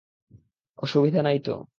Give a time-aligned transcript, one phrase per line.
[0.77, 1.51] অসুবিধা নাই তো?